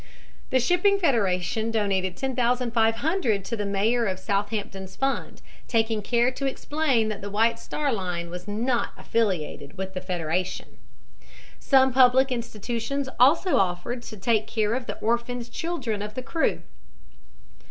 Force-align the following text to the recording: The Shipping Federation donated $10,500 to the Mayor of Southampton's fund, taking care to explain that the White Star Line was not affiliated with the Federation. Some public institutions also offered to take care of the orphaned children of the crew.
The 0.49 0.59
Shipping 0.59 0.97
Federation 0.97 1.69
donated 1.69 2.15
$10,500 2.17 3.43
to 3.43 3.55
the 3.55 3.67
Mayor 3.67 4.07
of 4.07 4.17
Southampton's 4.17 4.95
fund, 4.95 5.43
taking 5.67 6.01
care 6.01 6.31
to 6.31 6.47
explain 6.47 7.07
that 7.09 7.21
the 7.21 7.29
White 7.29 7.59
Star 7.59 7.93
Line 7.93 8.31
was 8.31 8.47
not 8.47 8.93
affiliated 8.97 9.77
with 9.77 9.93
the 9.93 10.01
Federation. 10.01 10.79
Some 11.59 11.93
public 11.93 12.31
institutions 12.31 13.09
also 13.19 13.57
offered 13.57 14.01
to 14.01 14.17
take 14.17 14.47
care 14.47 14.73
of 14.73 14.87
the 14.87 14.97
orphaned 15.01 15.51
children 15.51 16.01
of 16.01 16.15
the 16.15 16.23
crew. 16.23 16.63